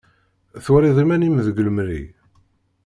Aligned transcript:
Twalaḍ 0.65 0.97
iman-im 1.03 1.35
deg 1.45 1.57
lemri. 1.65 2.01